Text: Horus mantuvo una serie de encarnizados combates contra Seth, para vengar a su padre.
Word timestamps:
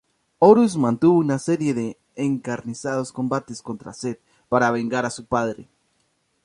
Horus 0.39 0.75
mantuvo 0.77 1.19
una 1.19 1.37
serie 1.37 1.75
de 1.75 1.95
encarnizados 2.15 3.11
combates 3.11 3.61
contra 3.61 3.93
Seth, 3.93 4.19
para 4.49 4.71
vengar 4.71 5.05
a 5.05 5.11
su 5.11 5.25
padre. 5.27 5.67